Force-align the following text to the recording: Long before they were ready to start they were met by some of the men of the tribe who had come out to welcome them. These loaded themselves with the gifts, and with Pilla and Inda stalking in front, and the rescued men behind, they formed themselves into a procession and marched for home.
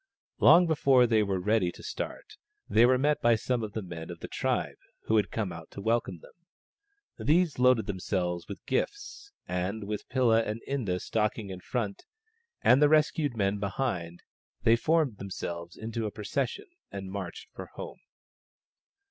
Long 0.39 0.65
before 0.65 1.05
they 1.05 1.21
were 1.21 1.39
ready 1.39 1.71
to 1.73 1.83
start 1.83 2.35
they 2.67 2.87
were 2.87 2.97
met 2.97 3.21
by 3.21 3.35
some 3.35 3.61
of 3.61 3.73
the 3.73 3.83
men 3.83 4.09
of 4.09 4.19
the 4.19 4.27
tribe 4.27 4.79
who 5.03 5.15
had 5.17 5.29
come 5.29 5.51
out 5.51 5.69
to 5.69 5.79
welcome 5.79 6.21
them. 6.21 6.33
These 7.27 7.59
loaded 7.59 7.85
themselves 7.85 8.47
with 8.47 8.57
the 8.57 8.65
gifts, 8.71 9.31
and 9.47 9.83
with 9.83 10.09
Pilla 10.09 10.41
and 10.41 10.59
Inda 10.67 10.99
stalking 10.99 11.51
in 11.51 11.59
front, 11.59 12.05
and 12.63 12.81
the 12.81 12.89
rescued 12.89 13.37
men 13.37 13.59
behind, 13.59 14.23
they 14.63 14.75
formed 14.75 15.19
themselves 15.19 15.77
into 15.77 16.07
a 16.07 16.11
procession 16.11 16.65
and 16.91 17.11
marched 17.11 17.49
for 17.53 17.67
home. 17.67 17.99